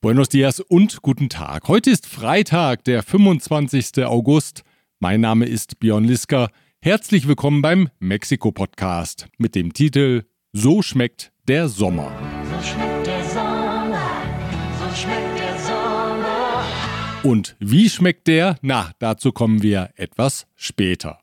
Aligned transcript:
Buenos 0.00 0.28
dias 0.28 0.60
und 0.60 1.02
guten 1.02 1.28
Tag. 1.28 1.66
Heute 1.66 1.90
ist 1.90 2.06
Freitag, 2.06 2.84
der 2.84 3.02
25. 3.02 4.04
August. 4.04 4.62
Mein 5.00 5.20
Name 5.20 5.44
ist 5.44 5.80
Björn 5.80 6.04
Liska. 6.04 6.50
Herzlich 6.80 7.26
willkommen 7.26 7.62
beim 7.62 7.88
Mexiko-Podcast 7.98 9.26
mit 9.38 9.56
dem 9.56 9.72
Titel 9.72 10.22
So 10.52 10.82
schmeckt 10.82 11.32
der 11.48 11.68
Sommer. 11.68 12.12
So 12.44 12.62
schmeckt 12.64 13.08
der 13.08 13.24
Sommer, 13.24 14.22
so 14.78 14.94
schmeckt 14.94 15.36
der 15.36 15.58
Sommer. 15.58 16.64
Und 17.24 17.56
wie 17.58 17.90
schmeckt 17.90 18.28
der? 18.28 18.56
Na, 18.62 18.92
dazu 19.00 19.32
kommen 19.32 19.64
wir 19.64 19.90
etwas 19.96 20.46
später. 20.54 21.18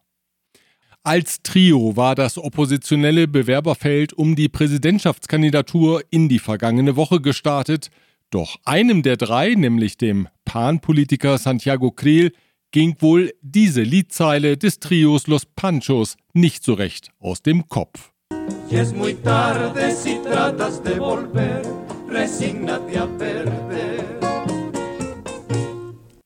Als 1.02 1.42
Trio 1.44 1.96
war 1.96 2.16
das 2.16 2.38
oppositionelle 2.38 3.30
Bewerberfeld 3.30 4.12
um 4.12 4.36
die 4.36 4.50
Präsidentschaftskandidatur 4.50 6.04
in 6.10 6.28
die 6.28 6.40
vergangene 6.40 6.98
Woche 6.98 7.22
gestartet– 7.22 7.90
doch 8.36 8.58
einem 8.66 9.02
der 9.02 9.16
drei, 9.16 9.56
nämlich 9.56 9.98
dem 9.98 10.28
Pan-Politiker 10.44 11.38
Santiago 11.38 11.92
Krill, 11.92 12.34
ging 12.72 12.98
wohl 13.00 13.32
diese 13.42 13.82
Liedzeile 13.82 14.58
des 14.58 14.80
Trios 14.80 15.28
Los 15.28 15.46
Panchos 15.46 16.18
nicht 16.34 16.62
so 16.62 16.74
recht 16.74 17.12
aus 17.20 17.42
dem 17.42 17.70
Kopf. 17.70 18.12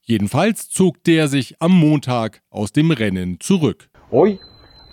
Jedenfalls 0.02 0.68
zog 0.68 1.04
der 1.04 1.28
sich 1.28 1.62
am 1.62 1.72
Montag 1.78 2.42
aus 2.50 2.72
dem 2.72 2.90
Rennen 2.90 3.38
zurück. 3.38 3.88
Hoy 4.10 4.40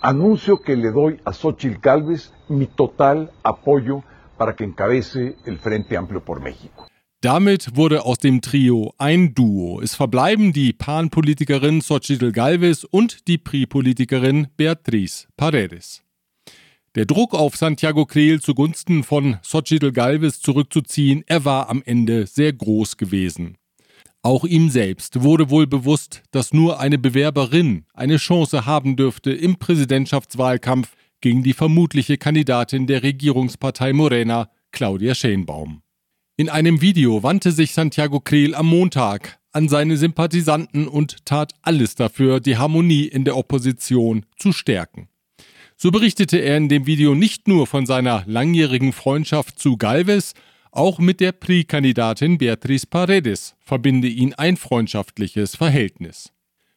anuncio 0.00 0.56
que 0.58 0.76
le 0.76 0.92
doy 0.92 1.18
a 1.24 1.32
Xochitl 1.32 1.80
Galvez 1.80 2.32
mi 2.48 2.66
total 2.66 3.32
apoyo 3.42 4.04
para 4.36 4.54
que 4.54 4.62
encabece 4.62 5.34
el 5.44 5.58
Frente 5.58 5.96
Amplio 5.96 6.20
por 6.20 6.40
México. 6.40 6.86
Damit 7.20 7.74
wurde 7.74 8.04
aus 8.04 8.18
dem 8.18 8.42
Trio 8.42 8.94
ein 8.96 9.34
Duo. 9.34 9.80
Es 9.80 9.96
verbleiben 9.96 10.52
die 10.52 10.72
Pan-Politikerin 10.72 11.80
Xochitl 11.80 12.30
Galvez 12.30 12.84
und 12.84 13.26
die 13.26 13.38
Pri-Politikerin 13.38 14.46
Beatriz 14.56 15.26
Paredes. 15.36 16.04
Der 16.94 17.06
Druck 17.06 17.34
auf 17.34 17.56
Santiago 17.56 18.06
Creel 18.06 18.40
zugunsten 18.40 19.02
von 19.02 19.38
Xochitl 19.42 19.90
Galvez 19.90 20.40
zurückzuziehen, 20.40 21.24
er 21.26 21.44
war 21.44 21.68
am 21.68 21.82
Ende 21.84 22.24
sehr 22.28 22.52
groß 22.52 22.96
gewesen. 22.96 23.56
Auch 24.22 24.44
ihm 24.44 24.70
selbst 24.70 25.20
wurde 25.20 25.50
wohl 25.50 25.66
bewusst, 25.66 26.22
dass 26.30 26.52
nur 26.52 26.78
eine 26.78 26.98
Bewerberin 26.98 27.84
eine 27.94 28.18
Chance 28.18 28.64
haben 28.64 28.94
dürfte 28.94 29.32
im 29.32 29.58
Präsidentschaftswahlkampf 29.58 30.94
gegen 31.20 31.42
die 31.42 31.52
vermutliche 31.52 32.16
Kandidatin 32.16 32.86
der 32.86 33.02
Regierungspartei 33.02 33.92
Morena, 33.92 34.50
Claudia 34.70 35.16
Schenbaum. 35.16 35.82
In 36.40 36.48
einem 36.48 36.80
Video 36.80 37.24
wandte 37.24 37.50
sich 37.50 37.72
Santiago 37.72 38.20
Creel 38.20 38.54
am 38.54 38.68
Montag 38.68 39.40
an 39.50 39.68
seine 39.68 39.96
Sympathisanten 39.96 40.86
und 40.86 41.26
tat 41.26 41.52
alles 41.62 41.96
dafür, 41.96 42.38
die 42.38 42.56
Harmonie 42.56 43.06
in 43.06 43.24
der 43.24 43.36
Opposition 43.36 44.24
zu 44.36 44.52
stärken. 44.52 45.08
So 45.76 45.90
berichtete 45.90 46.38
er 46.38 46.56
in 46.56 46.68
dem 46.68 46.86
Video 46.86 47.16
nicht 47.16 47.48
nur 47.48 47.66
von 47.66 47.86
seiner 47.86 48.22
langjährigen 48.26 48.92
Freundschaft 48.92 49.58
zu 49.58 49.76
Galvez, 49.78 50.34
auch 50.70 51.00
mit 51.00 51.18
der 51.18 51.32
PRI-Kandidatin 51.32 52.38
Beatriz 52.38 52.86
Paredes 52.86 53.56
verbinde 53.58 54.06
ihn 54.06 54.32
ein 54.34 54.56
freundschaftliches 54.56 55.56
Verhältnis. 55.56 56.32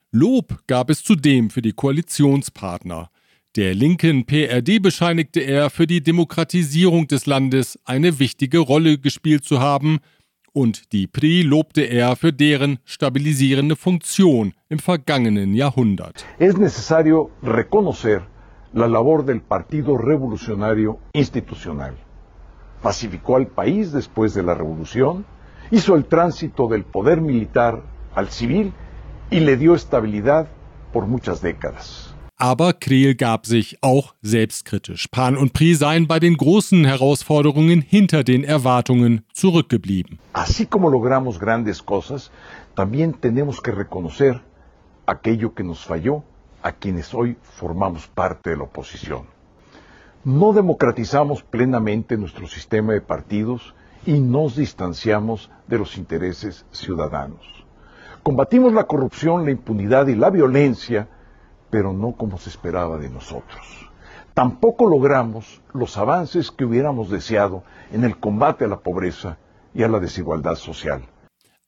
Lob 0.10 0.64
gab 0.66 0.90
es 0.90 1.04
zudem 1.04 1.52
für 1.52 1.62
die 1.62 1.74
Koalitionspartner. 1.74 3.12
Der 3.58 3.76
linken 3.76 4.26
PRD 4.26 4.82
bescheinigte 4.82 5.42
er, 5.42 5.70
für 5.70 5.86
die 5.86 6.02
Demokratisierung 6.02 7.08
des 7.08 7.26
Landes 7.26 7.78
eine 7.84 8.18
wichtige 8.18 8.60
Rolle 8.60 8.98
gespielt 8.98 9.44
zu 9.44 9.60
haben, 9.60 10.00
und 10.54 10.94
die 10.94 11.06
PRI 11.06 11.42
lobte 11.42 11.82
er 11.82 12.16
für 12.16 12.32
deren 12.32 12.80
stabilisierende 12.86 13.76
Funktion 13.76 14.54
im 14.70 14.80
vergangenen 14.80 15.54
Jahrhundert. 15.54 16.26
Es 16.40 16.56
necesario 16.56 17.30
reconocer 17.44 18.22
la 18.72 18.86
labor 18.86 19.26
del 19.26 19.42
Partido 19.42 19.98
Revolucionario 19.98 21.00
Institucional. 21.12 21.98
Pacificó 22.82 23.36
al 23.36 23.48
país 23.48 23.92
después 23.92 24.34
de 24.34 24.44
la 24.44 24.54
revolución, 24.54 25.26
hizo 25.72 25.96
el 25.96 26.06
tránsito 26.06 26.70
del 26.70 26.86
poder 26.86 27.20
militar 27.20 27.82
al 28.16 28.30
civil 28.30 28.72
y 29.30 29.42
le 29.42 29.58
dio 29.58 29.76
estabilidad 29.76 30.48
por 30.94 31.06
muchas 31.06 31.42
décadas. 31.42 32.11
Aber 32.42 32.74
Creel 32.74 33.14
gab 33.14 33.46
sich 33.46 33.78
auch 33.84 34.16
selbstkritisch. 34.24 35.08
Pan 35.12 35.38
und 35.38 35.54
Pri 35.54 35.76
seien 35.76 36.08
bei 36.08 36.20
den 36.20 36.38
großen 36.38 36.86
Herausforderungen 36.86 37.82
hinter 37.82 38.24
den 38.24 38.44
Erwartungen 38.44 39.22
zurückgeblieben. 39.32 40.18
Así 40.34 40.66
como 40.66 40.90
logramos 40.90 41.40
grandes 41.40 41.86
cosas, 41.86 42.32
también 42.74 43.14
tenemos 43.14 43.62
que 43.62 43.70
reconocer 43.70 44.42
aquello 45.06 45.54
que 45.54 45.64
nos 45.64 45.86
falló 45.86 46.24
a 46.64 46.72
quienes 46.72 47.14
hoy 47.14 47.38
formamos 47.60 48.08
parte 48.08 48.50
de 48.50 48.58
la 48.58 48.64
oposición. 48.64 49.28
No 50.24 50.52
democratizamos 50.52 51.44
plenamente 51.44 52.18
nuestro 52.18 52.48
sistema 52.48 52.94
de 52.94 53.02
partidos 53.02 53.76
y 54.04 54.20
nos 54.20 54.56
distanciamos 54.56 55.52
de 55.68 55.78
los 55.78 55.96
intereses 55.96 56.66
ciudadanos. 56.72 57.46
Combatimos 58.24 58.74
la 58.74 58.86
corrupción, 58.86 59.46
la 59.46 59.52
impunidad 59.52 60.08
y 60.08 60.16
la 60.16 60.32
violencia 60.32 61.08
pero 61.72 61.94
no 61.94 62.12
como 62.12 62.38
se 62.38 62.50
esperaba 62.50 62.98
de 62.98 63.10
nosotros. 63.10 63.90
Tampoco 64.34 64.88
logramos 64.88 65.62
los 65.74 65.98
avances 65.98 66.52
que 66.52 66.66
hubiéramos 66.66 67.10
deseado 67.10 67.64
en 67.92 68.04
el 68.04 68.18
combate 68.18 68.66
a 68.66 68.68
la 68.68 68.80
pobreza 68.80 69.38
y 69.74 69.84
a 69.84 69.88
la 69.88 70.00
desigualdad 70.00 70.56
social. 70.56 71.02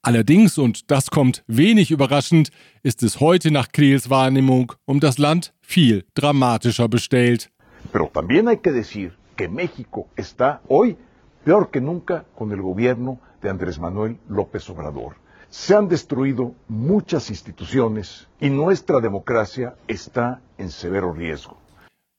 Allerdings, 0.06 0.58
und 0.58 0.92
das 0.92 1.10
kommt 1.10 1.44
wenig 1.48 1.90
überraschend, 1.90 2.52
ist 2.84 3.04
es 3.04 3.22
heute 3.22 3.52
nach 3.52 3.70
Kreels 3.72 4.10
Wahrnehmung 4.10 4.74
um 4.86 5.00
das 5.00 5.18
Land 5.18 5.54
viel 5.62 6.04
dramatischer 6.14 6.90
bestellt. 6.90 7.50
Pero 7.92 8.10
también 8.14 8.50
hay 8.50 8.58
que 8.58 8.74
decir 8.74 9.18
que 9.38 9.48
México 9.48 10.10
está 10.18 10.62
hoy 10.68 10.98
peor 11.46 11.72
que 11.72 11.80
nunca 11.80 12.26
con 12.36 12.52
el 12.52 12.62
gobierno 12.62 13.20
de 13.42 13.50
Andrés 13.50 13.80
Manuel 13.80 14.18
López 14.28 14.70
Obrador. 14.70 15.16
Se 15.56 15.76
han 15.76 15.88
destruido 15.88 16.56
muchas 16.68 17.30
instituciones 17.30 18.28
y 18.42 18.50
nuestra 18.50 19.00
democracia 19.00 19.76
está 19.88 20.42
en 20.58 20.72
severo 20.72 21.14
riesgo. 21.14 21.56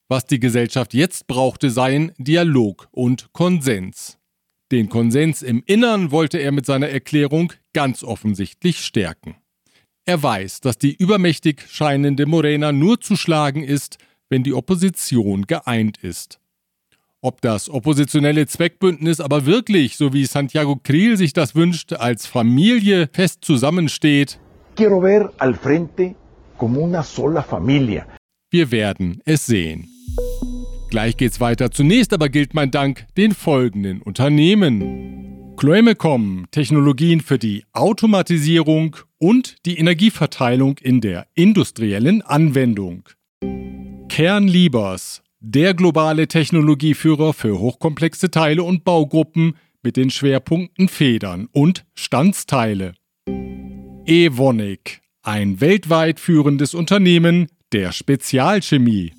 Was 0.09 0.25
die 0.27 0.39
Gesellschaft 0.39 0.95
jetzt 0.95 1.27
brauchte, 1.27 1.71
seien 1.71 2.13
Dialog 2.17 2.87
und 2.93 3.33
Konsens. 3.33 4.19
Den 4.71 4.89
Konsens 4.89 5.43
im 5.43 5.65
Innern 5.67 6.13
wollte 6.13 6.39
er 6.39 6.53
mit 6.53 6.65
seiner 6.65 6.89
Erklärung 6.91 7.53
ganz 7.73 8.05
offensichtlich 8.05 8.79
stärken. 8.85 9.35
Er 10.05 10.23
weiß, 10.23 10.61
dass 10.61 10.79
die 10.79 10.95
übermächtig 10.95 11.67
scheinende 11.69 12.27
Morena 12.27 12.71
nur 12.71 13.01
zu 13.01 13.17
schlagen 13.17 13.65
ist, 13.65 13.99
wenn 14.29 14.45
die 14.45 14.55
Opposition 14.55 15.49
geeint 15.49 15.99
ist. 15.99 16.39
Ob 17.25 17.41
das 17.41 17.71
oppositionelle 17.71 18.47
Zweckbündnis 18.47 19.19
aber 19.19 19.47
wirklich, 19.47 19.97
so 19.97 20.13
wie 20.13 20.27
Santiago 20.27 20.77
Kriel 20.77 21.17
sich 21.17 21.33
das 21.33 21.55
wünscht, 21.55 21.95
als 21.95 22.27
Familie 22.27 23.09
fest 23.15 23.39
zusammensteht. 23.41 24.39
Wir 28.51 28.71
werden 28.71 29.23
es 29.25 29.47
sehen. 29.47 29.89
Gleich 30.91 31.17
geht's 31.17 31.41
weiter. 31.41 31.71
Zunächst 31.71 32.13
aber 32.13 32.29
gilt 32.29 32.53
mein 32.53 32.71
Dank 32.71 33.07
den 33.17 33.33
folgenden 33.33 34.03
Unternehmen. 34.03 35.55
Chloemecom, 35.57 36.45
Technologien 36.51 37.23
für 37.23 37.39
die 37.39 37.65
Automatisierung 37.73 38.97
und 39.17 39.65
die 39.65 39.79
Energieverteilung 39.79 40.77
in 40.83 41.01
der 41.01 41.27
industriellen 41.35 42.21
Anwendung. 42.21 43.09
Kernliebers, 44.11 45.24
der 45.47 45.75
globale 45.75 46.27
Technologieführer 46.27 47.35
für 47.35 47.59
hochkomplexe 47.59 48.31
Teile 48.31 48.63
und 48.63 48.83
Baugruppen 48.83 49.57
mit 49.83 49.99
den 49.99 50.09
Schwerpunkten 50.09 50.89
Federn 50.89 51.49
und 51.53 51.85
Standsteile. 51.95 52.95
Evonik, 54.07 55.03
ein 55.23 55.61
weltweit 55.61 56.19
führendes 56.19 56.73
Unternehmen 56.73 57.49
der 57.73 57.93
Spezialchemie. 57.93 59.13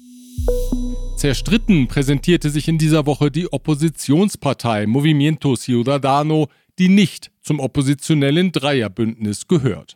Zerstritten 1.16 1.88
präsentierte 1.88 2.50
sich 2.50 2.68
in 2.68 2.80
dieser 2.80 3.06
Woche 3.06 3.30
die 3.30 3.54
Oppositionspartei 3.54 4.88
Movimiento 4.88 5.56
Ciudadano, 5.56 6.48
die 6.80 6.89
nicht 6.89 7.31
zum 7.44 7.60
oppositionellen 7.60 8.51
Dreierbündnis 8.51 9.48
gehört. 9.48 9.95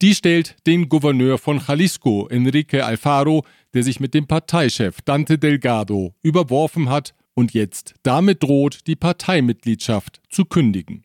Die 0.00 0.14
stellt 0.14 0.56
den 0.66 0.88
Gouverneur 0.88 1.38
von 1.38 1.60
Jalisco, 1.66 2.28
Enrique 2.28 2.84
Alfaro, 2.84 3.44
der 3.74 3.82
sich 3.82 3.98
mit 3.98 4.14
dem 4.14 4.28
Parteichef 4.28 5.02
Dante 5.02 5.38
Delgado 5.38 6.14
überworfen 6.22 6.88
hat 6.88 7.14
und 7.34 7.52
jetzt 7.52 7.94
damit 8.04 8.44
droht, 8.44 8.86
die 8.86 8.94
Parteimitgliedschaft 8.94 10.20
zu 10.30 10.44
kündigen. 10.44 11.02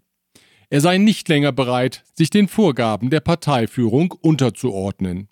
Er 0.69 0.81
sei 0.81 0.99
nicht 0.99 1.27
länger 1.27 1.51
bereit, 1.51 2.03
sich 2.13 2.29
den 2.29 2.47
Vorgaben 2.47 3.09
der 3.09 3.19
Parteiführung 3.19 4.11
unterzuordnen. 4.11 5.27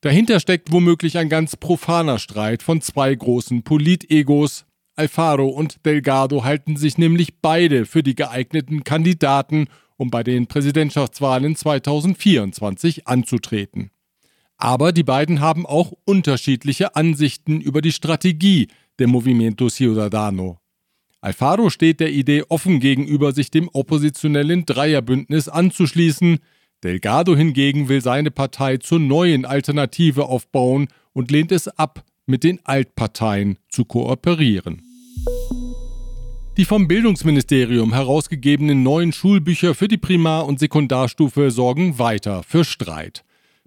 Dahinter 0.00 0.40
steckt 0.40 0.72
womöglich 0.72 1.16
ein 1.18 1.28
ganz 1.28 1.56
profaner 1.56 2.18
Streit 2.18 2.62
von 2.62 2.80
zwei 2.80 3.14
großen 3.14 3.62
Politegos. 3.62 4.64
Alfaro 4.96 5.48
und 5.48 5.84
Delgado 5.86 6.42
halten 6.42 6.76
sich 6.76 6.98
nämlich 6.98 7.40
beide 7.40 7.86
für 7.86 8.02
die 8.02 8.14
geeigneten 8.14 8.82
Kandidaten, 8.82 9.68
um 10.00 10.10
bei 10.10 10.22
den 10.22 10.46
Präsidentschaftswahlen 10.46 11.54
2024 11.54 13.06
anzutreten. 13.06 13.90
Aber 14.56 14.92
die 14.92 15.02
beiden 15.02 15.40
haben 15.40 15.66
auch 15.66 15.92
unterschiedliche 16.06 16.96
Ansichten 16.96 17.60
über 17.60 17.82
die 17.82 17.92
Strategie 17.92 18.68
der 18.98 19.08
Movimiento 19.08 19.68
Ciudadano. 19.68 20.58
Alfaro 21.20 21.68
steht 21.68 22.00
der 22.00 22.12
Idee 22.12 22.44
offen 22.48 22.80
gegenüber, 22.80 23.32
sich 23.32 23.50
dem 23.50 23.68
oppositionellen 23.68 24.64
Dreierbündnis 24.64 25.50
anzuschließen. 25.50 26.38
Delgado 26.82 27.36
hingegen 27.36 27.90
will 27.90 28.00
seine 28.00 28.30
Partei 28.30 28.78
zur 28.78 29.00
neuen 29.00 29.44
Alternative 29.44 30.24
aufbauen 30.24 30.88
und 31.12 31.30
lehnt 31.30 31.52
es 31.52 31.68
ab, 31.68 32.06
mit 32.24 32.42
den 32.42 32.64
Altparteien 32.64 33.58
zu 33.68 33.84
kooperieren. 33.84 34.80
Die 36.60 36.66
vom 36.66 36.88
Bildungsministerium 36.88 37.94
herausgegebenen 37.94 38.82
neuen 38.82 39.14
Schulbücher 39.14 39.74
für 39.74 39.88
die 39.88 39.96
Primar- 39.96 40.44
und 40.44 40.60
Sekundarstufe 40.60 41.50
sorgen 41.50 41.98
weiter 41.98 42.42
für 42.42 42.66
Streit. 42.66 43.24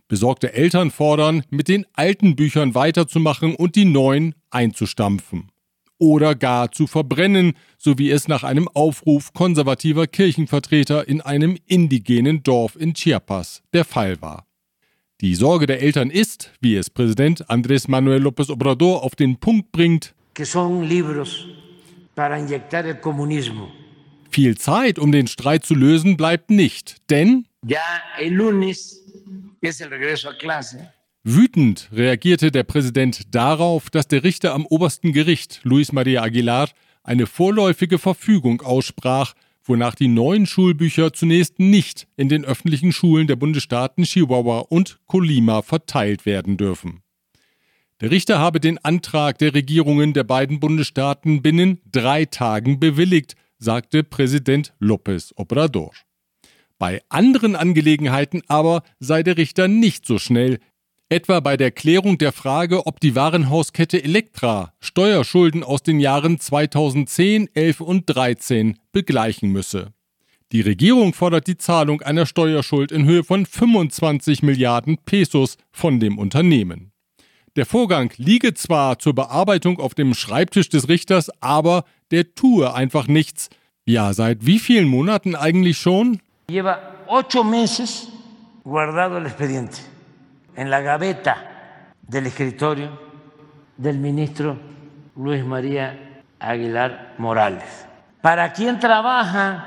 Besorgte 0.07 0.53
Eltern 0.53 0.91
fordern, 0.91 1.41
mit 1.49 1.69
den 1.69 1.87
alten 1.93 2.35
Büchern 2.35 2.75
weiterzumachen 2.75 3.55
und 3.55 3.75
die 3.75 3.85
neuen 3.85 4.35
einzustampfen 4.51 5.49
oder 5.97 6.35
gar 6.35 6.71
zu 6.71 6.85
verbrennen, 6.85 7.53
so 7.79 7.97
wie 7.97 8.11
es 8.11 8.27
nach 8.27 8.43
einem 8.43 8.67
Aufruf 8.67 9.33
konservativer 9.33 10.05
Kirchenvertreter 10.05 11.07
in 11.07 11.19
einem 11.21 11.57
indigenen 11.65 12.43
Dorf 12.43 12.75
in 12.75 12.93
Chiapas 12.93 13.63
der 13.73 13.85
Fall 13.85 14.21
war. 14.21 14.45
Die 15.19 15.33
Sorge 15.33 15.65
der 15.65 15.81
Eltern 15.81 16.11
ist, 16.11 16.51
wie 16.61 16.75
es 16.75 16.91
Präsident 16.91 17.49
Andrés 17.49 17.89
Manuel 17.89 18.21
López 18.21 18.51
Obrador 18.51 19.01
auf 19.01 19.15
den 19.15 19.39
Punkt 19.39 19.71
bringt, 19.71 20.13
Viel 24.29 24.57
Zeit, 24.57 24.99
um 24.99 25.11
den 25.11 25.27
Streit 25.27 25.65
zu 25.65 25.75
lösen, 25.75 26.17
bleibt 26.17 26.49
nicht, 26.49 26.97
denn. 27.09 27.45
Wütend 31.23 31.89
reagierte 31.93 32.51
der 32.51 32.63
Präsident 32.63 33.33
darauf, 33.33 33.89
dass 33.89 34.07
der 34.07 34.23
Richter 34.23 34.53
am 34.53 34.65
obersten 34.65 35.13
Gericht, 35.13 35.61
Luis 35.63 35.91
Maria 35.91 36.21
Aguilar, 36.21 36.69
eine 37.03 37.27
vorläufige 37.27 37.97
Verfügung 37.97 38.61
aussprach, 38.61 39.33
wonach 39.63 39.95
die 39.95 40.09
neuen 40.09 40.45
Schulbücher 40.45 41.13
zunächst 41.13 41.59
nicht 41.59 42.07
in 42.17 42.27
den 42.27 42.43
öffentlichen 42.43 42.91
Schulen 42.91 43.27
der 43.27 43.37
Bundesstaaten 43.37 44.03
Chihuahua 44.03 44.59
und 44.59 44.99
Colima 45.05 45.61
verteilt 45.61 46.25
werden 46.25 46.57
dürfen. 46.57 47.01
Der 48.03 48.11
Richter 48.11 48.37
habe 48.37 48.59
den 48.59 48.79
Antrag 48.79 49.37
der 49.37 49.53
Regierungen 49.53 50.11
der 50.11 50.25
beiden 50.25 50.59
Bundesstaaten 50.59 51.41
binnen 51.41 51.79
drei 51.89 52.25
Tagen 52.25 52.77
bewilligt, 52.77 53.37
sagte 53.59 54.03
Präsident 54.03 54.73
López 54.81 55.31
Obrador. 55.37 55.93
Bei 56.77 57.01
anderen 57.07 57.55
Angelegenheiten 57.55 58.41
aber 58.49 58.83
sei 58.99 59.23
der 59.23 59.37
Richter 59.37 59.69
nicht 59.69 60.05
so 60.05 60.19
schnell, 60.19 60.59
etwa 61.07 61.39
bei 61.39 61.55
der 61.55 61.71
Klärung 61.71 62.17
der 62.17 62.33
Frage, 62.33 62.87
ob 62.87 62.99
die 62.99 63.15
Warenhauskette 63.15 64.03
Elektra 64.03 64.73
Steuerschulden 64.81 65.63
aus 65.63 65.81
den 65.81 66.01
Jahren 66.01 66.41
2010, 66.41 67.51
11 67.53 67.79
und 67.79 68.03
13 68.07 68.79
begleichen 68.91 69.49
müsse. 69.49 69.93
Die 70.51 70.59
Regierung 70.59 71.13
fordert 71.13 71.47
die 71.47 71.57
Zahlung 71.57 72.01
einer 72.01 72.25
Steuerschuld 72.25 72.91
in 72.91 73.05
Höhe 73.05 73.23
von 73.23 73.45
25 73.45 74.43
Milliarden 74.43 74.97
Pesos 74.97 75.57
von 75.71 76.01
dem 76.01 76.17
Unternehmen. 76.17 76.92
Der 77.55 77.67
Vorgang 77.67 78.11
liege 78.17 78.55
zwar 78.55 78.97
zur 78.97 79.13
Bearbeitung 79.13 79.79
auf 79.79 79.93
dem 79.93 80.15
Schreibtisch 80.15 80.69
des 80.69 80.89
Richters, 80.89 81.29
aber 81.39 81.83
der 82.09 82.33
tue 82.33 82.73
einfach 82.73 83.05
nichts. 83.07 83.51
Ja, 83.85 84.11
seit 84.13 84.43
wie 84.43 84.57
vielen 84.57 84.87
Monaten 84.87 85.35
eigentlich 85.35 85.77
schon? 85.77 86.19
Lleva 86.49 86.79
ocho 87.07 87.43
meses 87.43 88.07
guardado 88.63 89.17
el 89.17 89.27
expediente 89.27 89.77
en 90.55 90.71
la 90.71 90.81
gaveta 90.81 91.35
del 92.01 92.25
escritorio 92.25 92.89
del 93.77 93.99
ministro 93.99 94.57
Luis 95.15 95.45
María 95.45 95.95
Aguilar 96.39 97.13
Morales. 97.19 97.85
¿Para 98.23 98.51
quién 98.51 98.79
trabaja? 98.79 99.63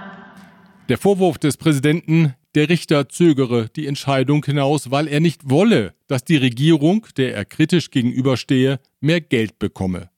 Der 0.88 0.98
Vorwurf 0.98 1.38
des 1.38 1.56
Präsidenten, 1.56 2.34
der 2.56 2.70
Richter 2.70 3.10
zögere 3.10 3.68
die 3.76 3.86
Entscheidung 3.86 4.44
hinaus, 4.44 4.90
weil 4.90 5.08
er 5.08 5.20
nicht 5.20 5.50
wolle, 5.50 5.94
dass 6.08 6.24
die 6.24 6.38
Regierung, 6.38 7.06
der 7.18 7.34
er 7.34 7.44
kritisch 7.44 7.90
gegenüberstehe, 7.90 8.80
mehr 9.00 9.20
Geld 9.20 9.58
bekomme. 9.58 10.08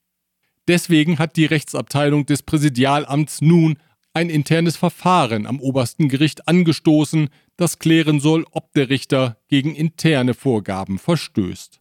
Deswegen 0.69 1.19
hat 1.19 1.37
die 1.37 1.46
Rechtsabteilung 1.46 2.26
des 2.26 2.44
Präsidialamts 2.44 3.40
nun 3.40 3.76
ein 4.14 4.31
internes 4.31 4.76
Verfahren 4.76 5.46
am 5.46 5.61
obersten 5.61 6.08
Gericht 6.08 6.46
angestoßen, 6.46 7.29
das 7.56 7.81
klären 7.81 8.20
soll, 8.20 8.46
ob 8.52 8.73
der 8.73 8.88
Richter 8.88 9.38
gegen 9.49 9.75
interne 9.75 10.35
Vorgaben 10.35 10.99
verstößt. 10.99 11.81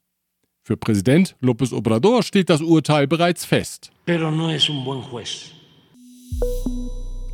Für 0.64 0.76
Präsident 0.76 1.36
López 1.42 1.72
Obrador 1.72 2.24
steht 2.24 2.50
das 2.50 2.62
Urteil 2.62 3.08
bereits 3.08 3.46
fest. 3.46 3.92
No 4.08 4.48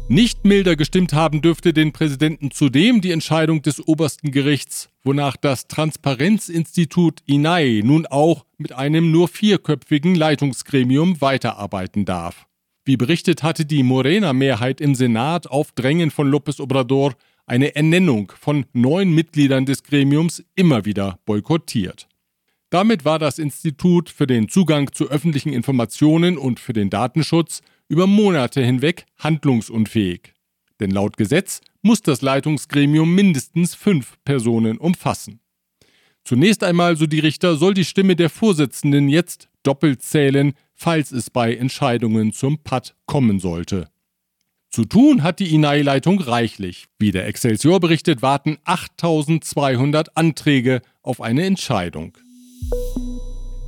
Nicht 0.09 0.43
milder 0.43 0.75
gestimmt 0.75 1.13
haben 1.13 1.41
dürfte 1.41 1.71
den 1.71 1.93
Präsidenten 1.93 2.51
zudem 2.51 2.99
die 2.99 3.11
Entscheidung 3.11 3.61
des 3.61 3.87
obersten 3.87 4.31
Gerichts, 4.31 4.89
wonach 5.03 5.37
das 5.37 5.67
Transparenzinstitut 5.67 7.21
INAI 7.25 7.81
nun 7.85 8.05
auch 8.05 8.45
mit 8.57 8.73
einem 8.73 9.11
nur 9.11 9.29
vierköpfigen 9.29 10.13
Leitungsgremium 10.13 11.21
weiterarbeiten 11.21 12.03
darf. 12.03 12.47
Wie 12.83 12.97
berichtet 12.97 13.43
hatte 13.43 13.65
die 13.65 13.81
Morena-Mehrheit 13.81 14.81
im 14.81 14.93
Senat 14.93 15.47
auf 15.47 15.71
Drängen 15.71 16.11
von 16.11 16.29
López 16.29 16.59
Obrador 16.59 17.13
eine 17.45 17.75
Ernennung 17.75 18.33
von 18.37 18.65
neun 18.73 19.13
Mitgliedern 19.13 19.65
des 19.65 19.83
Gremiums 19.83 20.43
immer 20.55 20.83
wieder 20.83 21.19
boykottiert. 21.25 22.09
Damit 22.69 23.05
war 23.05 23.19
das 23.19 23.39
Institut 23.39 24.09
für 24.09 24.27
den 24.27 24.49
Zugang 24.49 24.91
zu 24.91 25.09
öffentlichen 25.09 25.53
Informationen 25.53 26.37
und 26.37 26.59
für 26.59 26.73
den 26.73 26.89
Datenschutz 26.89 27.61
über 27.93 28.07
Monate 28.07 28.65
hinweg 28.65 29.05
handlungsunfähig. 29.19 30.33
Denn 30.79 30.89
laut 30.89 31.15
Gesetz 31.15 31.61
muss 31.83 32.01
das 32.01 32.23
Leitungsgremium 32.23 33.13
mindestens 33.13 33.75
fünf 33.75 34.17
Personen 34.25 34.79
umfassen. 34.79 35.41
Zunächst 36.23 36.63
einmal, 36.63 36.97
so 36.97 37.05
die 37.05 37.19
Richter, 37.19 37.55
soll 37.55 37.75
die 37.75 37.85
Stimme 37.85 38.15
der 38.15 38.31
Vorsitzenden 38.31 39.09
jetzt 39.09 39.47
doppelt 39.61 40.01
zählen, 40.01 40.53
falls 40.73 41.11
es 41.11 41.29
bei 41.29 41.55
Entscheidungen 41.55 42.33
zum 42.33 42.57
Patt 42.63 42.95
kommen 43.05 43.39
sollte. 43.39 43.89
Zu 44.71 44.85
tun 44.85 45.21
hat 45.21 45.39
die 45.39 45.53
INAI-Leitung 45.53 46.19
reichlich. 46.19 46.85
Wie 46.97 47.11
der 47.11 47.27
Excelsior 47.27 47.79
berichtet, 47.79 48.23
warten 48.23 48.57
8200 48.63 50.17
Anträge 50.17 50.81
auf 51.03 51.21
eine 51.21 51.45
Entscheidung. 51.45 52.17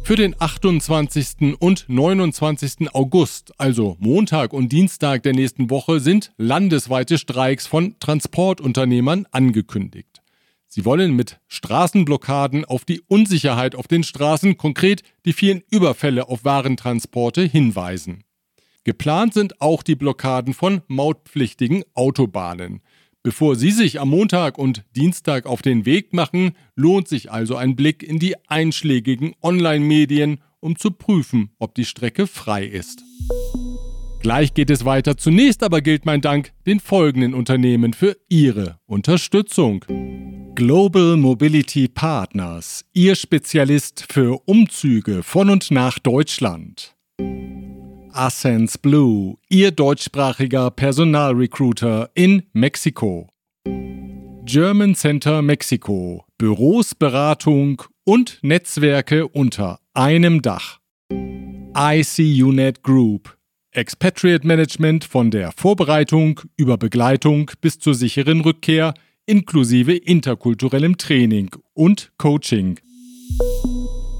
Für 0.05 0.15
den 0.15 0.39
28. 0.39 1.57
und 1.57 1.85
29. 1.87 2.93
August, 2.93 3.59
also 3.59 3.97
Montag 3.97 4.53
und 4.53 4.71
Dienstag 4.71 5.23
der 5.23 5.33
nächsten 5.33 5.71
Woche, 5.71 5.99
sind 5.99 6.31
landesweite 6.37 7.17
Streiks 7.17 7.65
von 7.65 7.95
Transportunternehmern 7.99 9.25
angekündigt. 9.31 10.21
Sie 10.67 10.85
wollen 10.85 11.15
mit 11.15 11.39
Straßenblockaden 11.47 12.65
auf 12.65 12.85
die 12.85 13.01
Unsicherheit 13.07 13.73
auf 13.73 13.87
den 13.87 14.03
Straßen, 14.03 14.57
konkret 14.57 15.01
die 15.25 15.33
vielen 15.33 15.63
Überfälle 15.71 16.29
auf 16.29 16.45
Warentransporte 16.45 17.41
hinweisen. 17.41 18.25
Geplant 18.83 19.33
sind 19.33 19.59
auch 19.59 19.81
die 19.81 19.95
Blockaden 19.95 20.53
von 20.53 20.83
mautpflichtigen 20.87 21.83
Autobahnen. 21.95 22.81
Bevor 23.25 23.55
Sie 23.55 23.71
sich 23.71 23.99
am 23.99 24.11
Montag 24.11 24.59
und 24.59 24.83
Dienstag 24.95 25.47
auf 25.47 25.63
den 25.63 25.87
Weg 25.87 26.13
machen, 26.13 26.51
lohnt 26.75 27.07
sich 27.07 27.31
also 27.31 27.55
ein 27.55 27.75
Blick 27.75 28.03
in 28.03 28.19
die 28.19 28.35
einschlägigen 28.47 29.33
Online-Medien, 29.41 30.41
um 30.59 30.75
zu 30.75 30.91
prüfen, 30.91 31.49
ob 31.57 31.73
die 31.73 31.85
Strecke 31.85 32.27
frei 32.27 32.65
ist. 32.65 33.01
Gleich 34.19 34.53
geht 34.53 34.69
es 34.69 34.85
weiter. 34.85 35.17
Zunächst 35.17 35.63
aber 35.63 35.81
gilt 35.81 36.05
mein 36.05 36.21
Dank 36.21 36.53
den 36.67 36.79
folgenden 36.79 37.33
Unternehmen 37.33 37.93
für 37.93 38.15
ihre 38.29 38.77
Unterstützung. 38.85 39.83
Global 40.53 41.17
Mobility 41.17 41.87
Partners, 41.87 42.85
Ihr 42.93 43.15
Spezialist 43.15 44.05
für 44.07 44.39
Umzüge 44.45 45.23
von 45.23 45.49
und 45.49 45.71
nach 45.71 45.97
Deutschland. 45.97 46.95
Ascens 48.15 48.77
Blue, 48.77 49.37
Ihr 49.49 49.71
deutschsprachiger 49.71 50.71
Personalrecruiter 50.71 52.09
in 52.13 52.43
Mexiko. 52.53 53.29
German 54.45 54.95
Center 54.95 55.41
Mexiko, 55.41 56.25
Büros, 56.37 56.95
Beratung 56.95 57.81
und 58.03 58.39
Netzwerke 58.41 59.27
unter 59.27 59.79
einem 59.93 60.41
Dach. 60.41 60.79
ICUNET 61.75 62.83
Group, 62.83 63.37
Expatriate 63.71 64.47
Management 64.47 65.03
von 65.03 65.31
der 65.31 65.51
Vorbereitung 65.51 66.41
über 66.57 66.77
Begleitung 66.77 67.51
bis 67.61 67.79
zur 67.79 67.95
sicheren 67.95 68.41
Rückkehr– 68.41 68.93
inklusive 69.25 69.95
interkulturellem 69.95 70.97
Training 70.97 71.49
und 71.73 72.11
Coaching. 72.17 72.79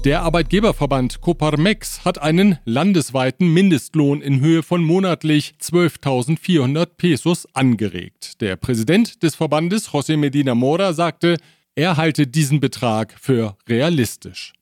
Der 0.06 0.22
Arbeitgeberverband 0.22 1.20
Coparmex 1.20 2.04
hat 2.04 2.22
einen 2.22 2.60
landesweiten 2.64 3.52
Mindestlohn 3.52 4.22
in 4.22 4.40
Höhe 4.40 4.62
von 4.62 4.80
monatlich 4.80 5.54
12.400 5.60 6.86
Pesos 6.96 7.48
angeregt. 7.54 8.40
Der 8.40 8.54
Präsident 8.54 9.24
des 9.24 9.34
Verbandes, 9.34 9.90
José 9.90 10.16
Medina 10.16 10.54
Mora, 10.54 10.92
sagte, 10.92 11.38
er 11.74 11.96
halte 11.96 12.28
diesen 12.28 12.60
Betrag 12.60 13.16
für 13.20 13.56
realistisch. 13.68 14.52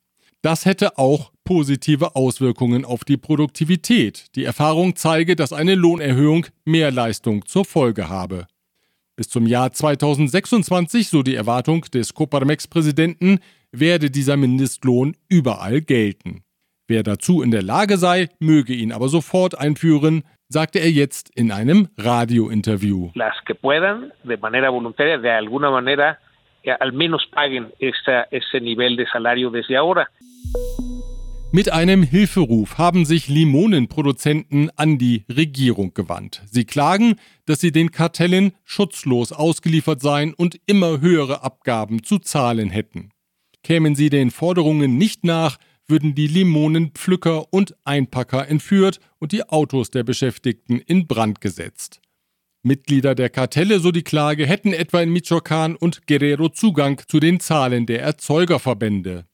Das 0.41 0.65
hätte 0.65 0.97
auch 0.97 1.31
positive 1.43 2.15
Auswirkungen 2.15 2.83
auf 2.83 3.03
die 3.03 3.17
Produktivität. 3.17 4.25
Die 4.33 4.45
Erfahrung 4.45 4.95
zeige, 4.95 5.35
dass 5.35 5.53
eine 5.53 5.75
Lohnerhöhung 5.75 6.47
mehr 6.63 6.89
Leistung 6.89 7.45
zur 7.45 7.65
Folge 7.65 8.09
habe. 8.09 8.47
Bis 9.17 9.29
zum 9.29 9.47
Jahr 9.47 9.71
2026, 9.71 11.07
so 11.07 11.23
die 11.23 11.35
Erwartung 11.35 11.81
des 11.93 12.13
Coparmex-Präsidenten, 12.13 13.39
werde 13.71 14.11
dieser 14.11 14.35
Mindestlohn 14.35 15.15
überall 15.29 15.79
gelten. 15.79 16.43
Wer 16.87 17.01
dazu 17.01 17.41
in 17.41 17.49
der 17.49 17.63
Lage 17.63 17.97
sei, 17.97 18.27
möge 18.39 18.73
ihn 18.73 18.91
aber 18.91 19.07
sofort 19.07 19.57
einführen, 19.57 20.23
sagte 20.49 20.79
er 20.79 20.91
jetzt 20.91 21.31
in 21.33 21.51
einem 21.51 21.87
Radiointerview. 21.97 23.11
Las 23.15 23.35
que 23.45 23.55
puedan, 23.55 24.11
de 24.23 24.37
manera 24.37 24.69
voluntaria, 24.69 25.17
de 25.17 25.31
alguna 25.31 25.71
manera, 25.71 26.19
al 26.79 26.91
menos 26.91 27.25
paguen 27.31 27.71
ese, 27.79 28.25
ese 28.31 28.59
nivel 28.59 28.97
de 28.97 29.05
salario 29.07 29.49
desde 29.49 29.77
ahora. 29.77 30.09
Mit 31.55 31.71
einem 31.71 32.03
Hilferuf 32.03 32.77
haben 32.77 33.05
sich 33.05 33.29
Limonenproduzenten 33.29 34.71
an 34.75 34.97
die 34.97 35.23
Regierung 35.33 35.93
gewandt. 35.93 36.43
Sie 36.51 36.65
klagen, 36.65 37.15
dass 37.45 37.61
sie 37.61 37.71
den 37.71 37.91
Kartellen 37.91 38.51
schutzlos 38.65 39.31
ausgeliefert 39.31 40.01
seien 40.01 40.33
und 40.33 40.59
immer 40.65 40.99
höhere 40.99 41.43
Abgaben 41.45 42.03
zu 42.03 42.19
zahlen 42.19 42.69
hätten. 42.69 43.11
Kämen 43.63 43.95
sie 43.95 44.09
den 44.09 44.31
Forderungen 44.31 44.97
nicht 44.97 45.23
nach, 45.23 45.55
würden 45.87 46.13
die 46.13 46.27
Limonenpflücker 46.27 47.53
und 47.53 47.73
Einpacker 47.85 48.49
entführt 48.49 48.99
und 49.19 49.31
die 49.31 49.47
Autos 49.47 49.91
der 49.91 50.03
Beschäftigten 50.03 50.79
in 50.79 51.07
Brand 51.07 51.39
gesetzt. 51.39 52.01
Mitglieder 52.63 53.15
der 53.15 53.29
Kartelle, 53.29 53.79
so 53.79 53.93
die 53.93 54.03
Klage, 54.03 54.45
hätten 54.45 54.73
etwa 54.73 54.99
in 54.99 55.15
Michoacán 55.15 55.77
und 55.77 56.05
Guerrero 56.05 56.49
Zugang 56.49 57.01
zu 57.07 57.21
den 57.21 57.39
Zahlen 57.39 57.85
der 57.85 58.01
Erzeugerverbände. 58.01 59.25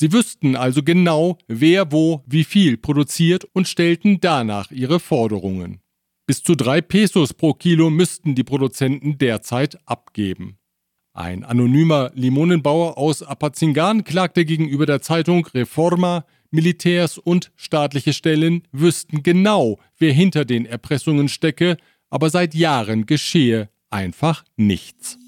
Sie 0.00 0.14
wüssten 0.14 0.56
also 0.56 0.82
genau, 0.82 1.36
wer 1.46 1.92
wo 1.92 2.22
wie 2.24 2.44
viel 2.44 2.78
produziert 2.78 3.44
und 3.52 3.68
stellten 3.68 4.18
danach 4.18 4.70
ihre 4.70 4.98
Forderungen. 4.98 5.80
Bis 6.26 6.42
zu 6.42 6.54
drei 6.54 6.80
Pesos 6.80 7.34
pro 7.34 7.52
Kilo 7.52 7.90
müssten 7.90 8.34
die 8.34 8.42
Produzenten 8.42 9.18
derzeit 9.18 9.76
abgeben. 9.84 10.56
Ein 11.12 11.44
anonymer 11.44 12.12
Limonenbauer 12.14 12.96
aus 12.96 13.22
Apazingan 13.22 14.02
klagte 14.02 14.46
gegenüber 14.46 14.86
der 14.86 15.02
Zeitung 15.02 15.44
Reforma, 15.48 16.24
Militärs 16.50 17.18
und 17.18 17.52
staatliche 17.56 18.14
Stellen 18.14 18.62
wüssten 18.72 19.22
genau, 19.22 19.78
wer 19.98 20.14
hinter 20.14 20.46
den 20.46 20.64
Erpressungen 20.64 21.28
stecke, 21.28 21.76
aber 22.08 22.30
seit 22.30 22.54
Jahren 22.54 23.04
geschehe 23.04 23.68
einfach 23.90 24.46
nichts. 24.56 25.18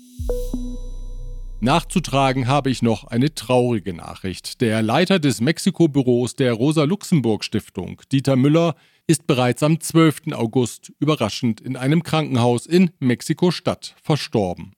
Nachzutragen 1.64 2.48
habe 2.48 2.70
ich 2.70 2.82
noch 2.82 3.04
eine 3.04 3.36
traurige 3.36 3.94
Nachricht. 3.94 4.60
Der 4.60 4.82
Leiter 4.82 5.20
des 5.20 5.40
Mexiko-Büros 5.40 6.34
der 6.34 6.54
Rosa-Luxemburg-Stiftung, 6.54 8.02
Dieter 8.10 8.34
Müller, 8.34 8.74
ist 9.06 9.28
bereits 9.28 9.62
am 9.62 9.78
12. 9.78 10.32
August 10.32 10.92
überraschend 10.98 11.60
in 11.60 11.76
einem 11.76 12.02
Krankenhaus 12.02 12.66
in 12.66 12.90
Mexiko-Stadt 12.98 13.94
verstorben. 14.02 14.72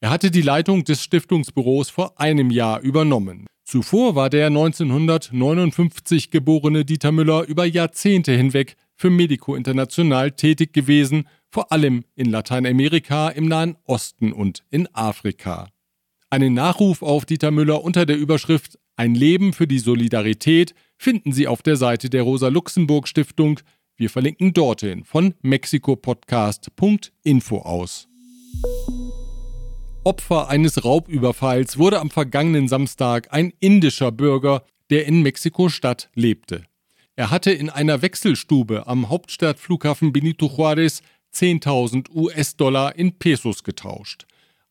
Er 0.00 0.08
hatte 0.08 0.30
die 0.30 0.40
Leitung 0.40 0.84
des 0.84 1.02
Stiftungsbüros 1.02 1.90
vor 1.90 2.18
einem 2.18 2.50
Jahr 2.50 2.80
übernommen. 2.80 3.46
Zuvor 3.64 4.14
war 4.14 4.30
der 4.30 4.46
1959 4.46 6.30
geborene 6.30 6.86
Dieter 6.86 7.12
Müller 7.12 7.42
über 7.46 7.66
Jahrzehnte 7.66 8.32
hinweg 8.32 8.78
für 8.94 9.10
Medico 9.10 9.54
International 9.54 10.30
tätig 10.32 10.72
gewesen, 10.72 11.28
vor 11.50 11.72
allem 11.72 12.04
in 12.14 12.30
Lateinamerika, 12.30 13.28
im 13.28 13.48
Nahen 13.48 13.76
Osten 13.84 14.32
und 14.32 14.64
in 14.70 14.88
Afrika. 14.94 15.68
Einen 16.28 16.54
Nachruf 16.54 17.02
auf 17.02 17.24
Dieter 17.24 17.52
Müller 17.52 17.84
unter 17.84 18.04
der 18.04 18.16
Überschrift 18.16 18.80
Ein 18.96 19.14
Leben 19.14 19.52
für 19.52 19.68
die 19.68 19.78
Solidarität 19.78 20.74
finden 20.96 21.30
Sie 21.32 21.46
auf 21.46 21.62
der 21.62 21.76
Seite 21.76 22.10
der 22.10 22.24
Rosa-Luxemburg-Stiftung. 22.24 23.60
Wir 23.96 24.10
verlinken 24.10 24.52
dorthin 24.52 25.04
von 25.04 25.34
mexikopodcast.info 25.42 27.58
aus. 27.58 28.08
Opfer 30.02 30.48
eines 30.48 30.84
Raubüberfalls 30.84 31.78
wurde 31.78 32.00
am 32.00 32.10
vergangenen 32.10 32.66
Samstag 32.66 33.32
ein 33.32 33.52
indischer 33.60 34.10
Bürger, 34.10 34.64
der 34.90 35.06
in 35.06 35.22
Mexiko-Stadt 35.22 36.10
lebte. 36.14 36.64
Er 37.14 37.30
hatte 37.30 37.52
in 37.52 37.70
einer 37.70 38.02
Wechselstube 38.02 38.88
am 38.88 39.08
Hauptstadtflughafen 39.08 40.12
Benito 40.12 40.46
Juárez 40.46 41.02
10.000 41.32 42.10
US-Dollar 42.10 42.96
in 42.96 43.16
Pesos 43.16 43.62
getauscht. 43.62 44.26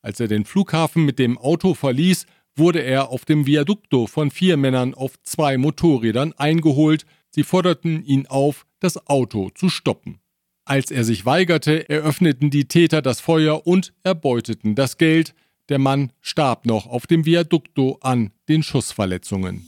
Als 0.05 0.19
er 0.19 0.27
den 0.27 0.45
Flughafen 0.45 1.03
mit 1.03 1.17
dem 1.17 1.35
Auto 1.39 1.73
verließ, 1.73 2.27
wurde 2.55 2.81
er 2.81 3.09
auf 3.09 3.25
dem 3.25 3.47
Viadukto 3.47 4.05
von 4.05 4.29
vier 4.29 4.55
Männern 4.55 4.93
auf 4.93 5.19
zwei 5.23 5.57
Motorrädern 5.57 6.31
eingeholt. 6.33 7.07
Sie 7.31 7.41
forderten 7.41 8.05
ihn 8.05 8.27
auf, 8.27 8.67
das 8.79 9.07
Auto 9.07 9.49
zu 9.49 9.67
stoppen. 9.67 10.19
Als 10.63 10.91
er 10.91 11.05
sich 11.05 11.25
weigerte, 11.25 11.89
eröffneten 11.89 12.51
die 12.51 12.67
Täter 12.67 13.01
das 13.01 13.19
Feuer 13.19 13.65
und 13.65 13.93
erbeuteten 14.03 14.75
das 14.75 14.99
Geld. 14.99 15.33
Der 15.69 15.79
Mann 15.79 16.11
starb 16.21 16.67
noch 16.67 16.85
auf 16.85 17.07
dem 17.07 17.25
Viadukto 17.25 17.97
an 18.01 18.29
den 18.47 18.61
Schussverletzungen. 18.61 19.65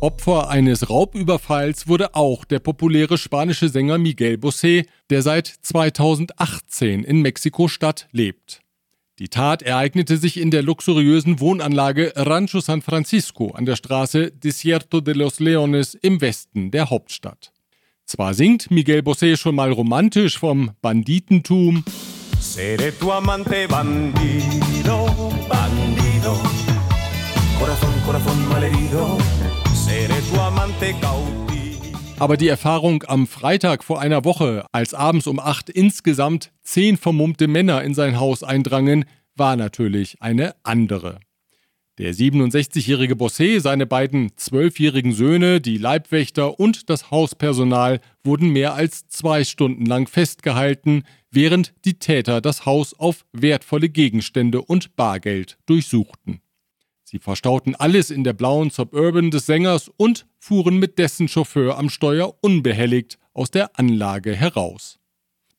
Opfer 0.00 0.48
eines 0.48 0.88
Raubüberfalls 0.88 1.88
wurde 1.88 2.14
auch 2.14 2.46
der 2.46 2.60
populäre 2.60 3.18
spanische 3.18 3.68
Sänger 3.68 3.98
Miguel 3.98 4.36
Bosé, 4.36 4.86
der 5.10 5.20
seit 5.20 5.46
2018 5.46 7.04
in 7.04 7.20
Mexiko-Stadt 7.20 8.08
lebt. 8.12 8.62
Die 9.18 9.28
Tat 9.28 9.62
ereignete 9.62 10.18
sich 10.18 10.38
in 10.38 10.50
der 10.50 10.62
luxuriösen 10.62 11.40
Wohnanlage 11.40 12.12
Rancho 12.16 12.60
San 12.60 12.82
Francisco 12.82 13.50
an 13.52 13.64
der 13.64 13.76
Straße 13.76 14.30
Desierto 14.30 15.00
de 15.00 15.14
los 15.14 15.40
Leones 15.40 15.94
im 15.94 16.20
Westen 16.20 16.70
der 16.70 16.90
Hauptstadt. 16.90 17.50
Zwar 18.04 18.34
singt 18.34 18.70
Miguel 18.70 19.00
Bosé 19.00 19.38
schon 19.38 19.54
mal 19.54 19.72
romantisch 19.72 20.38
vom 20.38 20.72
Banditentum, 20.82 21.82
Seré 22.38 22.92
tu 22.92 23.10
amante 23.10 23.66
bandido, 23.66 25.06
bandido, 25.48 26.40
corazón, 27.58 27.94
corazón 28.04 28.48
malherido, 28.50 29.16
seré 29.74 30.20
tu 30.30 30.38
amante 30.38 30.94
cautivo. 31.00 31.55
Aber 32.18 32.38
die 32.38 32.48
Erfahrung 32.48 33.04
am 33.06 33.26
Freitag 33.26 33.84
vor 33.84 34.00
einer 34.00 34.24
Woche, 34.24 34.64
als 34.72 34.94
abends 34.94 35.26
um 35.26 35.38
acht 35.38 35.68
insgesamt 35.68 36.50
zehn 36.62 36.96
vermummte 36.96 37.46
Männer 37.46 37.82
in 37.84 37.92
sein 37.92 38.18
Haus 38.18 38.42
eindrangen, 38.42 39.04
war 39.34 39.54
natürlich 39.56 40.22
eine 40.22 40.54
andere. 40.62 41.20
Der 41.98 42.14
67-jährige 42.14 43.14
Bossé, 43.14 43.60
seine 43.60 43.86
beiden 43.86 44.32
zwölfjährigen 44.36 45.12
Söhne, 45.12 45.60
die 45.60 45.76
Leibwächter 45.76 46.58
und 46.58 46.88
das 46.88 47.10
Hauspersonal 47.10 48.00
wurden 48.24 48.48
mehr 48.50 48.74
als 48.74 49.08
zwei 49.08 49.44
Stunden 49.44 49.84
lang 49.84 50.08
festgehalten, 50.08 51.04
während 51.30 51.74
die 51.84 51.98
Täter 51.98 52.40
das 52.40 52.64
Haus 52.64 52.94
auf 52.94 53.26
wertvolle 53.32 53.90
Gegenstände 53.90 54.62
und 54.62 54.96
Bargeld 54.96 55.58
durchsuchten. 55.66 56.40
Sie 57.08 57.20
verstauten 57.20 57.76
alles 57.76 58.10
in 58.10 58.24
der 58.24 58.32
blauen 58.32 58.70
Suburban 58.70 59.30
des 59.30 59.46
Sängers 59.46 59.88
und 59.96 60.26
fuhren 60.40 60.80
mit 60.80 60.98
dessen 60.98 61.28
Chauffeur 61.28 61.78
am 61.78 61.88
Steuer 61.88 62.34
unbehelligt 62.40 63.20
aus 63.32 63.52
der 63.52 63.78
Anlage 63.78 64.34
heraus. 64.34 64.98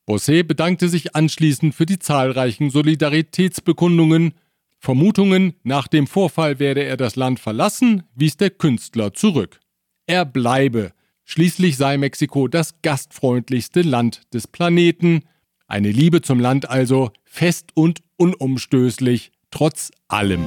Bossé 0.06 0.44
bedankte 0.44 0.90
sich 0.90 1.16
anschließend 1.16 1.74
für 1.74 1.86
die 1.86 2.00
zahlreichen 2.00 2.70
Solidaritätsbekundungen. 2.70 4.34
Vermutungen, 4.78 5.54
nach 5.64 5.88
dem 5.88 6.06
Vorfall 6.06 6.60
werde 6.60 6.84
er 6.84 6.98
das 6.98 7.16
Land 7.16 7.40
verlassen, 7.40 8.04
wies 8.14 8.36
der 8.36 8.50
Künstler 8.50 9.14
zurück. 9.14 9.62
Er 10.06 10.26
bleibe. 10.26 10.92
Schließlich 11.24 11.78
sei 11.78 11.98
Mexiko 11.98 12.50
das 12.50 12.82
gastfreundlichste 12.82 13.84
Land 13.84 14.22
des 14.34 14.48
Planeten. 14.48 15.22
Eine 15.66 15.92
Liebe 15.92 16.22
zum 16.22 16.42
Land 16.42 16.70
also 16.70 17.12
fest 17.24 17.72
und 17.74 18.02
unumstößlich, 18.18 19.32
trotz 19.50 19.92
allem. 20.10 20.44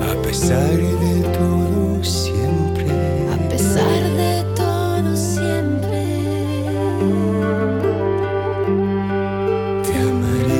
A 0.00 0.22
pesar 0.22 0.76
de 0.76 1.22
todo 1.38 2.04
siempre. 2.04 2.86
A 3.32 3.48
pesar 3.48 4.02
de 4.16 4.44
todo 4.54 5.16
siempre. 5.16 6.02
Te 9.82 9.94
amaré. 10.00 10.58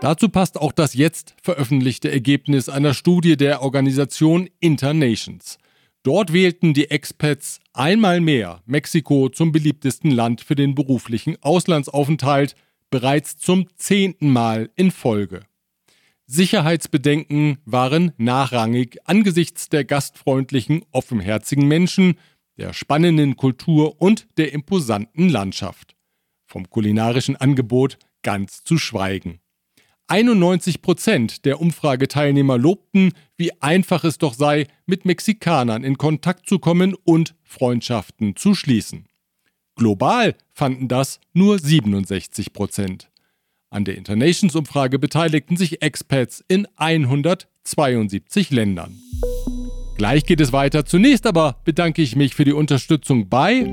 Dazu 0.00 0.28
passt 0.28 0.58
auch 0.58 0.72
das 0.72 0.94
jetzt 0.94 1.34
veröffentlichte 1.42 2.10
Ergebnis 2.10 2.68
einer 2.68 2.94
Studie 2.94 3.36
der 3.36 3.62
Organisation 3.62 4.48
Internations. 4.60 5.58
Dort 6.04 6.34
wählten 6.34 6.74
die 6.74 6.90
Expats 6.90 7.60
einmal 7.72 8.20
mehr 8.20 8.62
Mexiko 8.66 9.30
zum 9.30 9.52
beliebtesten 9.52 10.10
Land 10.10 10.42
für 10.42 10.54
den 10.54 10.74
beruflichen 10.74 11.42
Auslandsaufenthalt. 11.42 12.54
bereits 12.90 13.36
zum 13.36 13.66
zehnten 13.74 14.30
Mal 14.30 14.70
in 14.76 14.92
Folge. 14.92 15.40
Sicherheitsbedenken 16.26 17.58
waren 17.64 18.12
nachrangig 18.18 18.98
angesichts 19.04 19.68
der 19.68 19.84
gastfreundlichen, 19.84 20.84
offenherzigen 20.92 21.66
Menschen, 21.66 22.20
der 22.56 22.72
spannenden 22.72 23.36
Kultur 23.36 24.00
und 24.00 24.28
der 24.36 24.52
imposanten 24.52 25.28
Landschaft. 25.28 25.96
Vom 26.46 26.70
kulinarischen 26.70 27.34
Angebot 27.34 27.98
ganz 28.22 28.62
zu 28.62 28.78
schweigen. 28.78 29.40
91 30.06 30.82
Prozent 30.82 31.44
der 31.44 31.60
Umfrageteilnehmer 31.60 32.58
lobten, 32.58 33.12
wie 33.36 33.52
einfach 33.62 34.04
es 34.04 34.18
doch 34.18 34.34
sei, 34.34 34.66
mit 34.86 35.04
Mexikanern 35.06 35.82
in 35.82 35.96
Kontakt 35.96 36.46
zu 36.46 36.58
kommen 36.58 36.94
und 37.04 37.34
Freundschaften 37.42 38.36
zu 38.36 38.54
schließen. 38.54 39.06
Global 39.76 40.34
fanden 40.52 40.88
das 40.88 41.20
nur 41.32 41.58
67 41.58 42.52
Prozent. 42.52 43.10
An 43.70 43.84
der 43.84 43.96
Internations-Umfrage 43.96 44.98
beteiligten 44.98 45.56
sich 45.56 45.82
Expats 45.82 46.44
in 46.46 46.68
172 46.76 48.50
Ländern. 48.50 49.00
Gleich 49.96 50.24
geht 50.26 50.40
es 50.40 50.52
weiter. 50.52 50.84
Zunächst 50.84 51.26
aber 51.26 51.60
bedanke 51.64 52.02
ich 52.02 52.14
mich 52.14 52.34
für 52.34 52.44
die 52.44 52.52
Unterstützung 52.52 53.28
bei 53.28 53.64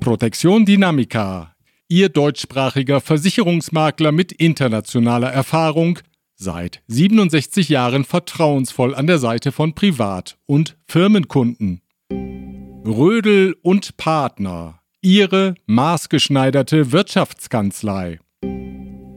Protection 0.00 0.64
Dynamica, 0.64 1.55
Ihr 1.88 2.08
deutschsprachiger 2.08 3.00
Versicherungsmakler 3.00 4.10
mit 4.10 4.32
internationaler 4.32 5.30
Erfahrung, 5.30 6.00
seit 6.34 6.82
67 6.88 7.68
Jahren 7.68 8.04
vertrauensvoll 8.04 8.92
an 8.92 9.06
der 9.06 9.18
Seite 9.18 9.52
von 9.52 9.72
Privat- 9.72 10.36
und 10.46 10.76
Firmenkunden. 10.88 11.82
Rödel 12.10 13.54
und 13.62 13.96
Partner, 13.98 14.80
Ihre 15.00 15.54
maßgeschneiderte 15.66 16.90
Wirtschaftskanzlei. 16.90 18.18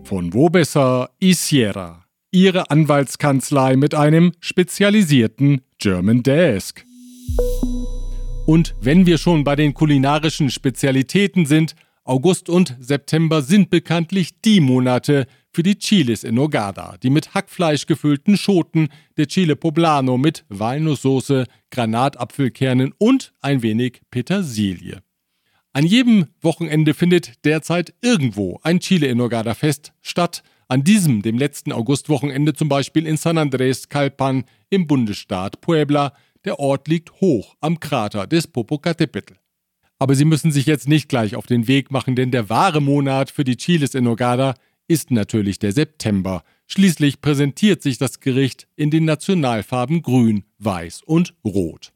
Von 0.04 0.36
Wobesser 0.36 1.10
Isiera, 1.20 2.06
Ihre 2.30 2.70
Anwaltskanzlei 2.70 3.78
mit 3.78 3.96
einem 3.96 4.34
spezialisierten 4.42 5.62
German 5.80 6.22
Desk. 6.22 6.86
Und 8.46 8.76
wenn 8.80 9.08
wir 9.08 9.18
schon 9.18 9.44
bei 9.44 9.56
den 9.56 9.74
kulinarischen 9.74 10.52
Spezialitäten 10.52 11.48
sind, 11.48 11.76
August 12.10 12.50
und 12.50 12.75
September 12.80 13.44
sind 13.44 13.70
bekanntlich 13.70 14.42
die 14.42 14.62
Monate 14.62 15.28
für 15.51 15.62
die 15.62 15.78
Chiles 15.78 16.24
in 16.24 16.34
Nogada, 16.34 16.98
die 17.04 17.12
mit 17.12 17.36
Hackfleisch 17.36 17.86
gefüllten 17.86 18.36
Schoten 18.36 18.88
der 19.18 19.28
Chile 19.28 19.56
Poblano 19.56 20.18
mit 20.18 20.44
Walnusssoße, 20.50 21.46
Granatapfelkernen 21.70 22.96
und 22.98 23.36
ein 23.42 23.62
wenig 23.62 24.01
Petersilie. 24.10 25.04
An 25.72 25.86
jedem 25.86 26.25
Wochenende 26.42 26.96
findet 26.96 27.46
derzeit 27.46 27.94
irgendwo 28.01 28.60
ein 28.63 28.80
Chile 28.80 29.06
in 29.06 29.20
Nogada 29.20 29.54
Fest 29.54 29.94
statt. 30.01 30.42
An 30.68 30.84
diesem, 30.84 31.22
dem 31.22 31.38
letzten 31.38 31.72
Augustwochenende 31.72 32.56
zum 32.56 32.70
Beispiel 32.70 33.06
in 33.06 33.18
San 33.18 33.38
Andrés 33.38 33.88
Calpan 33.88 34.46
im 34.72 34.88
Bundesstaat 34.88 35.62
Puebla. 35.62 36.13
Der 36.44 36.58
Ort 36.58 36.88
liegt 36.88 37.22
hoch 37.22 37.56
am 37.62 37.80
Krater 37.80 38.25
des 38.25 38.51
Popocatépetl. 38.51 39.36
Aber 40.00 40.15
Sie 40.15 40.25
müssen 40.25 40.51
sich 40.51 40.65
jetzt 40.65 40.88
nicht 40.88 41.10
gleich 41.10 41.36
auf 41.36 41.46
den 41.46 41.68
Weg 41.68 41.91
machen, 41.91 42.15
denn 42.15 42.32
der 42.32 42.50
wahre 42.50 42.82
Monat 42.82 43.29
für 43.29 43.44
die 43.44 43.58
Chiles 43.58 43.94
in 43.94 44.06
Nogada 44.06 44.56
ist 44.88 45.12
natürlich 45.12 45.60
der 45.60 45.74
September. 45.74 46.44
Schließlich 46.68 47.22
präsentiert 47.22 47.82
sich 47.82 47.98
das 47.98 48.22
Gericht 48.22 48.68
in 48.75 48.89
den 48.89 49.06
Nationalfarben 49.06 50.01
Grün, 50.01 50.46
Weiß 50.58 51.01
und 51.06 51.36
Rot. 51.46 51.91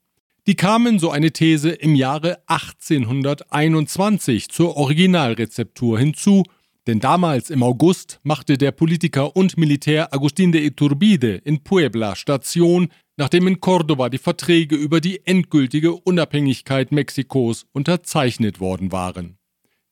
Die 0.45 0.55
kamen, 0.55 1.00
so 1.00 1.10
eine 1.10 1.31
These, 1.31 1.69
im 1.69 1.95
Jahre 1.95 2.39
1821 2.48 4.50
zur 4.50 4.75
Originalrezeptur 4.75 5.98
hinzu, 5.98 6.43
denn 6.86 7.00
damals 7.00 7.50
im 7.50 7.63
August 7.63 8.19
machte 8.24 8.57
der 8.57 8.72
Politiker 8.72 9.38
und 9.38 9.57
Militär 9.57 10.13
Agustín 10.13 10.51
de 10.51 10.65
Iturbide 10.65 11.36
in 11.36 11.63
Puebla 11.63 12.17
Station, 12.17 12.89
nachdem 13.17 13.48
in 13.48 13.60
Córdoba 13.60 14.10
die 14.10 14.17
Verträge 14.17 14.75
über 14.75 15.01
die 15.01 15.25
endgültige 15.25 15.93
Unabhängigkeit 15.93 16.91
Mexikos 16.91 17.65
unterzeichnet 17.71 18.60
worden 18.60 18.91
waren. 18.91 19.38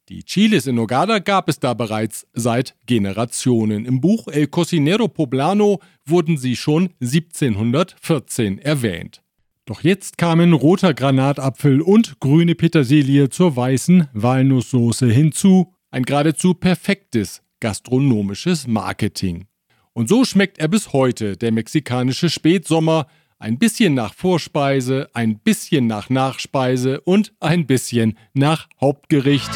Die 0.09 0.23
Chiles 0.23 0.67
in 0.67 0.75
Nogada 0.75 1.19
gab 1.19 1.47
es 1.47 1.59
da 1.59 1.73
bereits 1.73 2.27
seit 2.33 2.75
Generationen. 2.85 3.85
Im 3.85 4.01
Buch 4.01 4.27
El 4.27 4.47
Cocinero 4.47 5.07
Poblano 5.07 5.79
wurden 6.05 6.37
sie 6.37 6.55
schon 6.55 6.89
1714 6.99 8.59
erwähnt. 8.59 9.21
Doch 9.65 9.83
jetzt 9.83 10.17
kamen 10.17 10.53
roter 10.53 10.93
Granatapfel 10.93 11.81
und 11.81 12.19
grüne 12.19 12.55
Petersilie 12.55 13.29
zur 13.29 13.55
weißen 13.55 14.09
Walnusssoße 14.13 15.09
hinzu. 15.09 15.73
Ein 15.91 16.03
geradezu 16.03 16.55
perfektes 16.55 17.41
gastronomisches 17.61 18.67
Marketing. 18.67 19.45
Und 19.93 20.07
so 20.07 20.23
schmeckt 20.23 20.57
er 20.59 20.67
bis 20.67 20.93
heute, 20.93 21.35
der 21.35 21.51
mexikanische 21.51 22.29
Spätsommer, 22.29 23.07
ein 23.39 23.57
bisschen 23.57 23.93
nach 23.93 24.13
Vorspeise, 24.13 25.09
ein 25.13 25.39
bisschen 25.39 25.87
nach 25.87 26.09
Nachspeise 26.09 27.01
und 27.01 27.33
ein 27.39 27.65
bisschen 27.65 28.17
nach 28.33 28.69
Hauptgericht. 28.79 29.49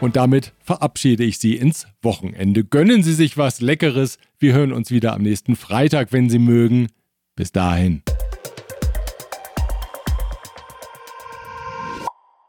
Und 0.00 0.16
damit 0.16 0.54
verabschiede 0.60 1.24
ich 1.24 1.38
Sie 1.38 1.56
ins 1.56 1.86
Wochenende. 2.02 2.64
Gönnen 2.64 3.02
Sie 3.02 3.12
sich 3.12 3.36
was 3.36 3.60
Leckeres. 3.60 4.18
Wir 4.38 4.54
hören 4.54 4.72
uns 4.72 4.90
wieder 4.90 5.12
am 5.12 5.22
nächsten 5.22 5.56
Freitag, 5.56 6.12
wenn 6.12 6.30
Sie 6.30 6.38
mögen. 6.38 6.88
Bis 7.36 7.52
dahin. 7.52 8.02